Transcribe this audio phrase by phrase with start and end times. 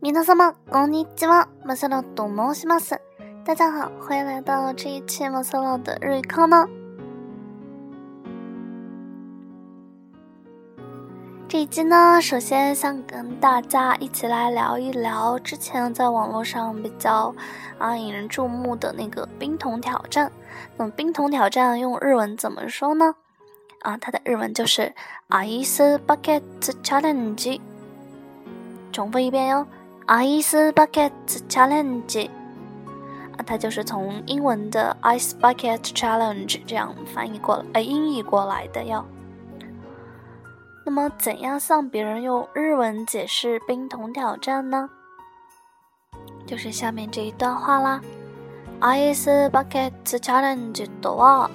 [0.00, 1.48] 皆様、こんにちは。
[1.66, 2.98] マサラと申します。
[3.44, 6.68] 大家好，欢迎来到这一期马萨的日语课呢。
[11.70, 17.34] 今呢，首先想跟大家一起来聊一聊之前在网络上比较
[17.76, 20.32] 啊引人注目的那个冰桶挑战。
[20.78, 23.14] 那么冰桶挑战用日文怎么说呢？
[23.82, 24.94] 啊，它的日文就是
[25.28, 26.40] Ice Bucket
[26.82, 27.60] Challenge。
[28.90, 29.66] 重复一遍哟
[30.06, 31.12] ，Ice Bucket
[31.50, 32.30] Challenge。
[33.36, 39.04] 啊，它就是从英文的 Ice Bucket Challenge 这样翻译过来，呃，音译过来的哟。
[40.88, 44.88] 那么，怎样向别人用日文解释冰桶挑战呢？
[46.46, 48.00] 就是下面这一段话啦。
[48.80, 51.50] アイスバケツチャレンジとは、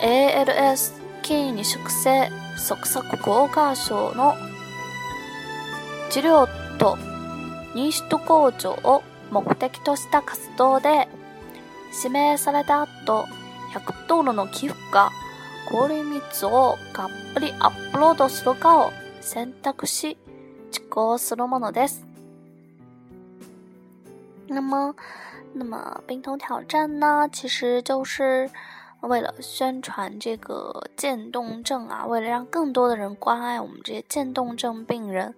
[0.00, 4.34] ALS 筋萎粛性即索硬化賞の
[6.08, 6.96] 治療と
[7.74, 11.06] 認識度向上を目的とした活動で、
[11.94, 13.26] 指名された後、
[13.74, 15.10] 100ドルの寄付が
[15.70, 20.16] 高密度をがっかりアップロードするかを選択し
[20.70, 22.06] 実行するものです。
[24.48, 24.94] 那么，
[25.52, 27.28] 那么冰桶挑战呢？
[27.30, 28.48] 其实就是
[29.02, 35.34] 为了宣传这个渐冻症啊，为了让更多的人关爱我们这些渐冻症病人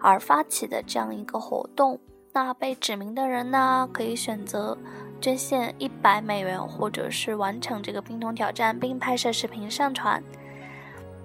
[0.00, 1.98] 而发起的这样一个活动。
[2.34, 4.78] 那被指名的人呢，可以选择。
[5.22, 10.20] 捐献一百美元，或者是完成这个冰桶挑战，并拍摄视频上传，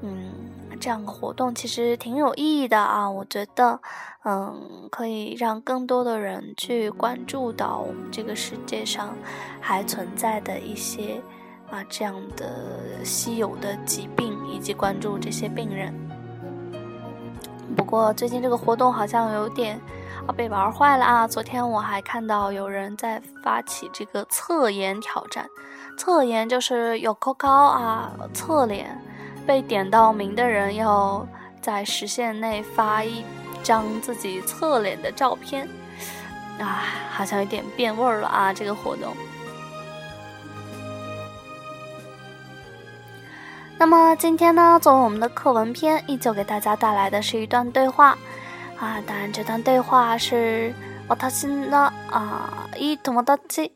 [0.01, 0.31] 嗯，
[0.79, 3.09] 这样的活动其实挺有意义的啊。
[3.09, 3.79] 我觉得，
[4.23, 9.17] 嗯，可以让更多的人去关注到我们这个世界上
[9.59, 11.19] 还存在的一些
[11.71, 15.91] 啊这样的稀有的疾病，以及关注这些病人。
[17.75, 19.81] 不过，最近这个活动好像有点。
[20.27, 21.27] 啊，被玩坏了啊！
[21.27, 25.45] 昨天我还看到有人在发起这个侧颜挑战，
[25.97, 28.99] 侧颜就是有高高啊，侧脸
[29.45, 31.25] 被点到名的人要
[31.61, 33.23] 在时限内发一
[33.63, 35.67] 张自己侧脸的照片
[36.59, 36.81] 啊，
[37.11, 39.13] 好像有点变味了啊，这个活动。
[43.79, 48.17] 那么今天呢，作为我们的课文篇，依旧给大家带来的是一段对话。
[48.79, 50.71] 啊，当然，这段对话是
[51.09, 51.77] 我他新的
[52.11, 53.75] 啊，一同木搭七，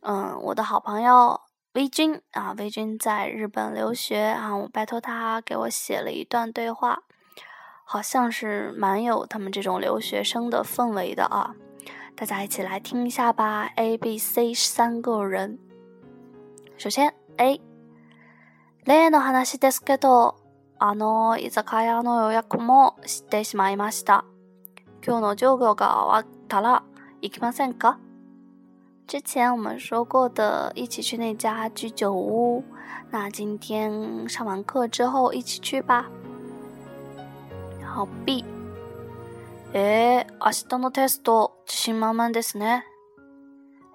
[0.00, 1.38] 嗯，我的好朋友
[1.74, 7.00] 微军啊，微军在日本留学啊，我拜托他给我写了一段对话，
[7.84, 11.54] 好像是蛮有他们这种留学生的氛围的啊，
[12.16, 13.68] 大家一起来听一下吧。
[13.76, 15.58] A、B、C 三个人，
[16.78, 17.60] 首先 A，
[18.86, 20.36] 例の話ですけど、
[20.82, 24.24] あのいざ会あの予約も失ってしまいました。
[25.02, 26.82] 今日上课个阿达拉，
[27.20, 27.96] 一起帮算个。
[29.06, 32.62] 之前我们说过的一起去那家居酒屋，
[33.10, 36.06] 那今天上完课之后一起去吧。
[37.80, 38.44] 然后 B，
[39.72, 42.82] 哎，アシのテスト、自信满满的呢。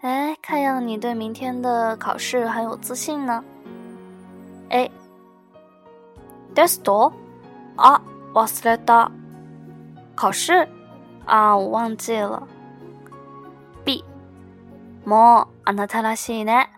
[0.02, 3.44] 哎，看样你对明天的考试很有自信呢。
[4.70, 4.90] A、
[6.56, 7.14] テスト、
[7.78, 8.02] あ、
[8.34, 9.12] 忘れた、
[10.16, 10.68] 考试。
[11.26, 12.48] 啊，我忘记了。
[13.84, 14.04] B，
[15.06, 16.70] もうあなたらしいね。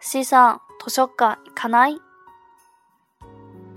[0.00, 2.00] C さん図書館行かない。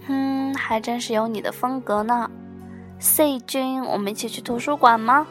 [0.08, 2.30] 嗯，还真是有你的风格呢。
[3.00, 5.28] C 君，我们一起去图书馆吗？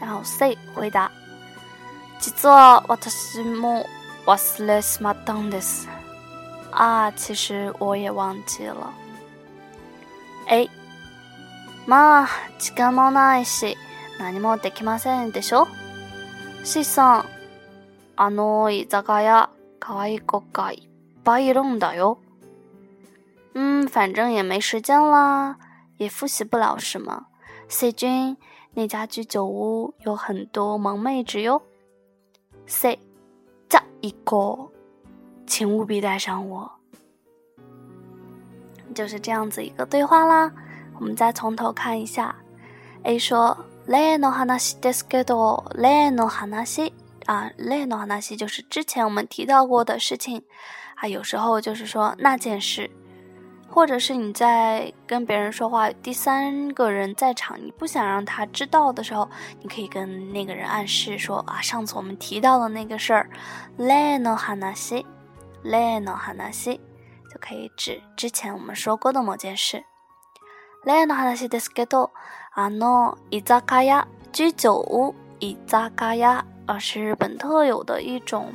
[0.00, 1.10] 然后 C 回答，
[2.18, 3.86] 実は私も
[4.26, 5.86] 忘れてしまったんです。
[6.72, 8.92] 啊，其实我也忘记了。
[11.84, 12.28] 嘛，
[12.58, 13.76] 時間もないし、
[14.20, 15.66] 何もできませんでしょ。
[16.62, 17.24] しさん、
[18.14, 19.50] あのい座屋、
[19.80, 22.18] 可愛い子がいっぱいいるんだよ。
[23.54, 25.56] 嗯，反正也没时间啦，
[25.98, 27.26] 也复习不了什么。
[27.68, 28.36] しじ
[28.74, 31.62] 那家居酒屋有很多萌妹子哟。
[32.68, 33.00] せ、
[33.68, 34.70] じ一个，
[35.48, 36.70] 请务必带上我。
[38.94, 40.52] 就是这样子一个对话啦。
[41.02, 42.32] 我们再从头看一下
[43.02, 43.58] ，A 说
[43.88, 46.92] ，le no hanashi deskedo le no hanashi
[47.26, 50.44] 啊，le no hanashi 就是之前我们提到过的事情
[50.94, 52.88] 啊，有时候就是说那件事，
[53.68, 59.28] 或者是你在跟别人说话，第三个人在场，你不想让他知道的时候，
[59.60, 63.28] 你可以跟那个人暗示说啊，上次我们提到的那个事儿
[63.76, 65.04] ，le no hanashi
[65.64, 66.76] le no hanashi
[67.28, 69.82] 就可以指之前我们说过的某件事。
[70.84, 72.10] 例の話ですけど、
[72.54, 76.24] あの居酒屋、居酒屋居酒
[76.64, 78.52] 啊，是日本特有的一种，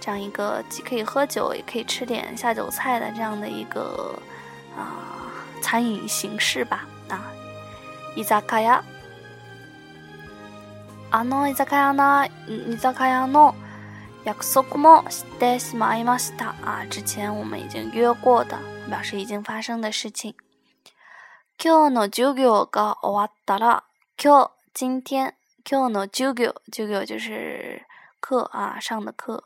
[0.00, 4.18] 这样一个既可以喝酒，也可以吃点下酒菜的这样的一个
[4.76, 5.28] 啊
[5.62, 7.24] 餐饮形式吧啊。
[8.14, 8.84] 居酒屋、
[11.10, 13.54] あの居酒屋の、居酒屋の
[14.24, 16.54] 約束もしてしまいました。
[16.62, 18.58] 啊，之前我们已经约过的，
[18.90, 20.34] 表示已经发生的事情。
[21.64, 23.84] 今日の授業が終わったら，
[24.20, 24.50] 今日，
[24.84, 25.32] 今天，
[25.64, 27.80] 今日の授業，授業就是
[28.18, 29.44] 课啊，上的课，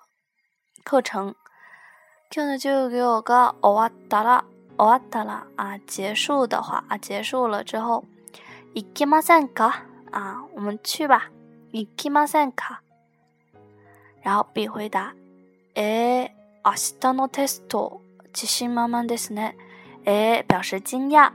[0.83, 1.35] 课程。
[2.31, 4.45] 今日の授業が終わったら、
[4.79, 8.03] 終わったら啊，结束的话啊，结束了之后，
[8.75, 9.83] 行きませんか？
[10.11, 11.29] 啊，我们去吧。
[11.73, 12.79] 行きませんか？
[14.23, 15.15] 然后 B 回答，
[15.75, 16.31] え、
[16.65, 18.01] 明日のテスト
[18.33, 19.55] 自信満々ですね。
[20.07, 21.31] 诶，表示惊讶。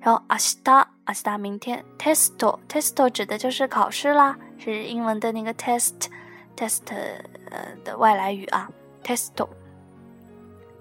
[0.00, 6.80] 然后，阿西达，阿西达，明天，testo，testo 指的就是考试啦，是英文的那个 test，test
[7.84, 8.70] 的外来语啊
[9.02, 9.48] ，testo。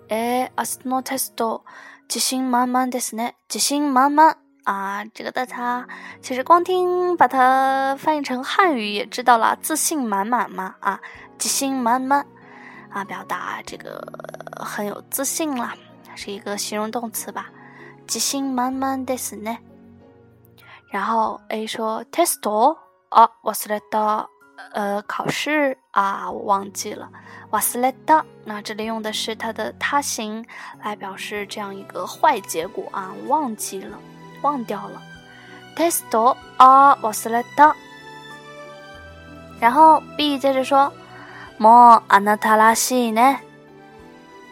[0.09, 1.63] 哎，阿斯诺 testo，
[2.07, 5.87] 自信满满的是呢，自信满满啊，这个大家
[6.21, 10.99] 其实光听把它翻译成汉语也知道了，自信满满嘛啊，
[11.39, 12.25] 自信满满
[12.91, 13.99] 啊，表达这个
[14.59, 15.73] 很有自信啦，
[16.15, 17.49] 是一个形容动词吧。
[18.07, 19.59] 自信满满ですね。
[20.89, 22.77] 然后 A 说テスト。
[23.11, 24.27] あ、ワスレタ。
[24.73, 27.09] 呃，考试啊，我忘记了。
[27.51, 28.23] ワスレタ。
[28.45, 30.45] 那这里用的是它的他形
[30.83, 33.97] 来表示这样一个坏结果啊，忘记了，
[34.41, 35.01] 忘掉了。
[35.75, 36.35] テスト。
[36.57, 37.75] あ、ワスレタ。
[39.59, 40.91] 然后 B 接着说
[41.59, 43.46] もあなたらしいね。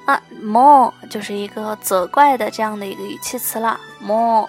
[0.06, 3.80] 啊，more 就是一个责怪的这样的一个语气词了。
[4.02, 4.48] more，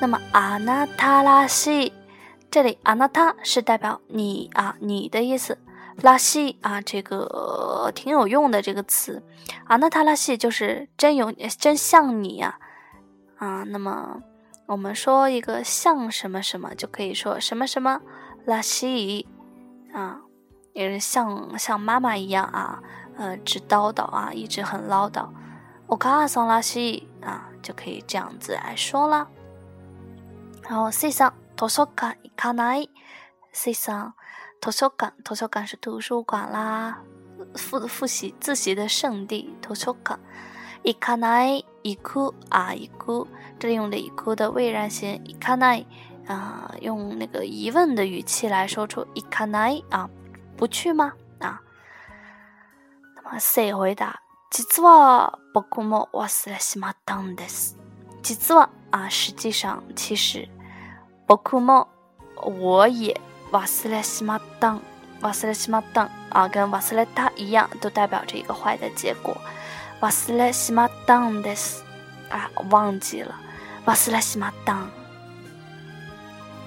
[0.00, 1.92] 那么阿那塔拉西，
[2.50, 5.56] 这里阿那塔是代表你啊，你的意思。
[6.02, 9.22] 拉西啊，这个挺有用的这个词。
[9.64, 12.58] 阿那塔拉西就是真有，真像你呀。
[13.38, 14.20] 啊，那么
[14.66, 18.00] 我们说一个像什么什么，就可以说什么什么
[18.46, 19.26] 拉西
[19.92, 20.18] 啊，
[20.74, 22.82] 是像像妈妈一样啊。
[23.16, 25.26] 呃，直叨叨啊，一直很唠叨。
[25.86, 29.26] 我卡阿桑拉西啊，就可以这样子来说啦。
[30.68, 32.90] 然后、先生、图书馆いかない、
[33.52, 34.12] 先生、
[34.60, 36.98] 図書館、図書館是图书馆啦，
[37.54, 39.54] 复复习自习的圣地。
[39.62, 40.18] 图书馆。
[40.84, 43.26] いかない、行啊あ行く，
[43.58, 45.86] 这里用的行く的未然形いかない
[46.28, 50.08] 啊，用那个疑问的语气来说出いかない啊，
[50.56, 51.14] 不去吗？
[53.32, 54.20] 哇塞回答
[54.52, 57.74] 几次哇不哭么哇塞来喜马当的事
[58.22, 58.38] 几
[58.90, 60.48] 啊实际上其实
[61.26, 61.60] 不哭
[62.60, 63.20] 我也
[63.50, 64.80] 哇塞来喜马当
[65.22, 69.36] 哇塞来喜马当啊跟哇塞来一样都代表着一个坏的结果
[70.00, 71.82] 哇塞来喜马当的事
[72.30, 73.34] 啊忘记了
[73.86, 74.88] 哇塞来喜马当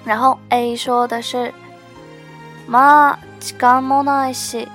[0.04, 1.54] 然后 a 说的是
[2.66, 3.18] 妈
[3.58, 4.68] 干嘛那些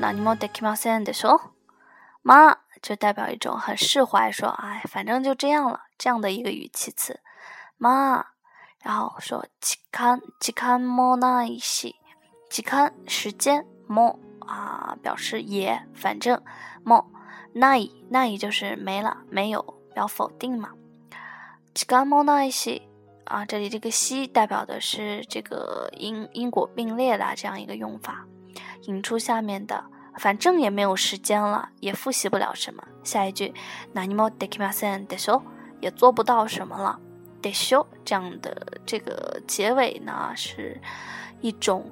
[0.00, 0.68] 那你们得听
[1.04, 1.52] 得说，
[2.20, 7.20] 妈就代表一种很释怀，说哎，反正就这样了，这样的一个语气词，
[7.76, 8.24] 妈。
[8.82, 11.96] 然后说，時間時間も那一系，
[12.50, 13.64] し、時間時間
[14.46, 16.42] 啊，表示也反正
[16.84, 17.06] も
[17.54, 19.62] 那一那一就是没了没有，
[19.94, 20.72] 表否定嘛。
[21.74, 22.82] 時間も那一系
[23.24, 28.26] 啊，这里这个し代表的是这个因因果并列的这样一个用法。
[28.86, 29.84] 引出下面的，
[30.18, 32.82] 反正也没有时间了，也复习不了什么。
[33.02, 33.52] 下一句，
[33.94, 35.42] 何もできせんでしょ？
[35.80, 36.98] 也做不到什么了，
[37.42, 37.86] でしょ？
[38.04, 40.80] 这样的这个结尾呢，是
[41.40, 41.90] 一种，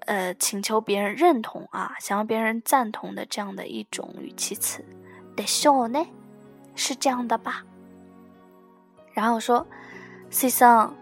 [0.00, 4.84] 呃，请求别人认同啊，想要别人赞同的这样的一种语气词，
[5.36, 5.88] でしょ？
[5.88, 6.04] 呢，
[6.76, 7.64] 是这样的吧？
[9.14, 9.66] 然后说，
[10.30, 10.94] 先生，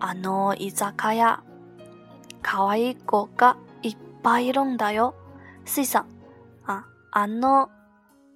[0.00, 1.12] あの伊ザカ
[2.44, 5.14] 可爱狗狗，いっぱいいるんだよ。
[5.64, 6.04] 水さん，
[6.66, 7.70] 啊，あの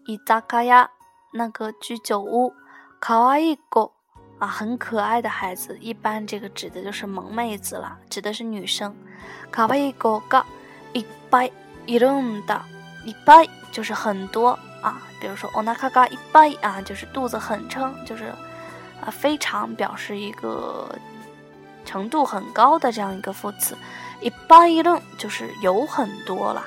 [0.07, 0.89] 居酒屋
[1.35, 2.51] 那个居酒屋，
[2.99, 3.93] 可爱狗
[4.39, 8.97] 啊，很可爱的孩子，一般这个指的就是萌妹子了，指的是女生。
[9.51, 10.39] 可爱狗狗，
[10.95, 11.53] いっぱい
[11.87, 12.63] いるんだ。
[13.05, 18.25] いっぱい就是很多啊，比如说おながいっぱい啊，就是肚子很撑，就是
[19.03, 20.89] 啊，非常表示一个。
[21.89, 23.75] 程度很高的这样一个副词，
[24.21, 26.63] 一般一顿就是有很多了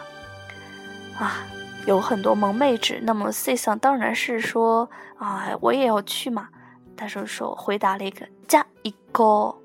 [1.20, 1.46] 啊，
[1.86, 3.00] 有很多萌妹纸。
[3.04, 6.50] 那么 c s 当然是说啊，我也要去嘛。
[6.98, 9.56] 他说说回答了一个加一个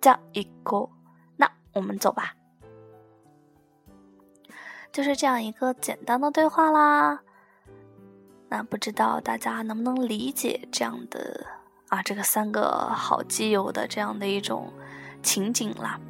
[0.00, 0.88] 加一个，
[1.36, 2.32] 那我们走吧。
[4.92, 7.20] 就是这样一个简单的对话啦。
[8.48, 11.46] 那不知道大家能不能理解这样的？
[11.88, 14.72] 啊，这个三个好基友的这样的一种
[15.22, 16.00] 情景啦，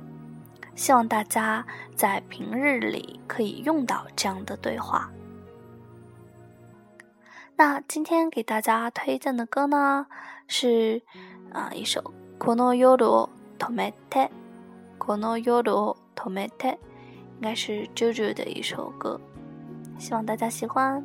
[0.75, 1.65] 希望大家
[1.95, 5.11] 在平日里可以用到这样的对话。
[7.59, 10.07] 那今天给大家推荐的歌呢，
[10.49, 11.01] 是
[11.53, 12.13] 啊，一首
[12.45, 13.29] 《この夜を
[13.59, 14.19] 止めて》
[14.99, 19.21] 《この夜を止めて》，应该是 j o j o 的一首歌，
[19.99, 21.05] 希望大家喜欢。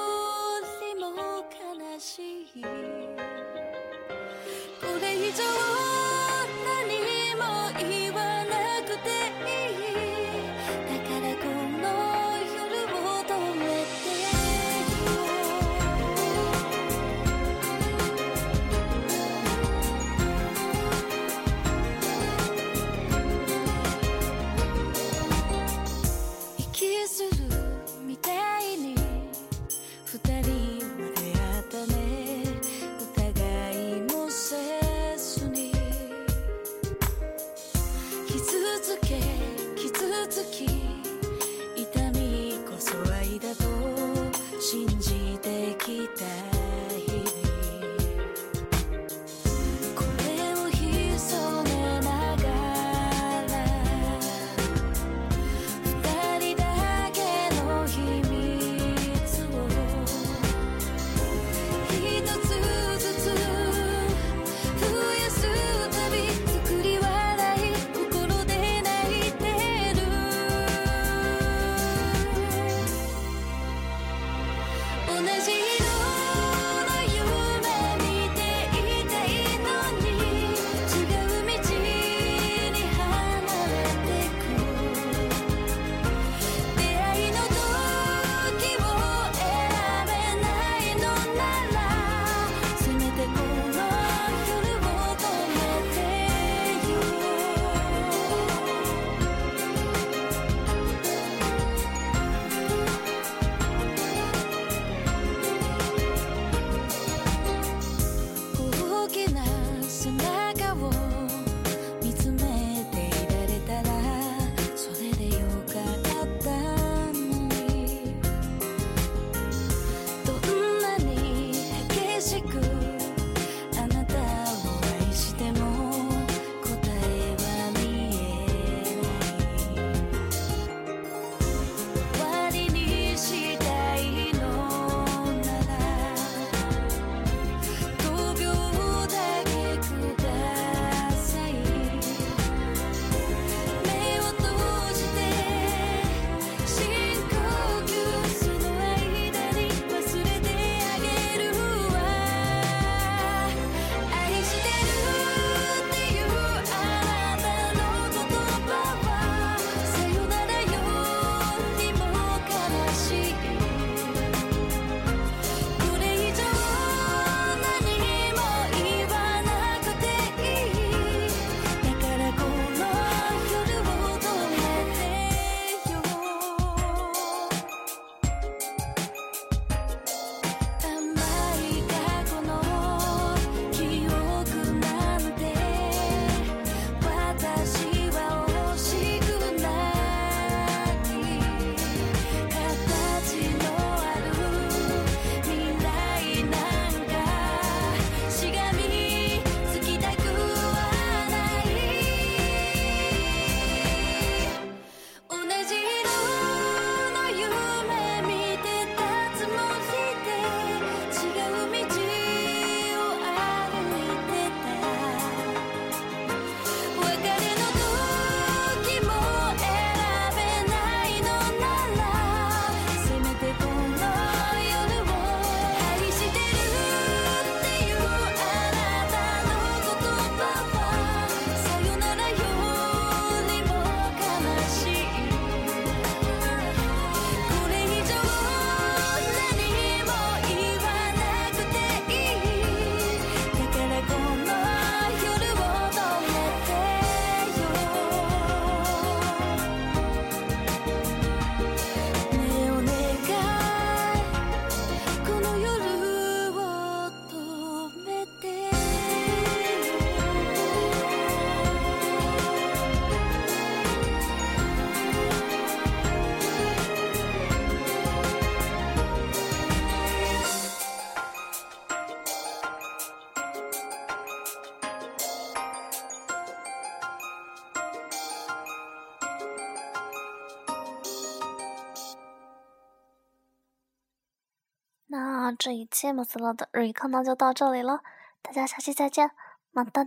[285.61, 288.00] 这一期《穆斯洛的日语课呢，就到这里了，
[288.40, 289.31] 大家下期再见，
[289.73, 290.05] 么么哒！